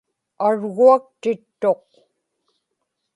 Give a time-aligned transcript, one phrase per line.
[0.47, 1.87] arguaktittuq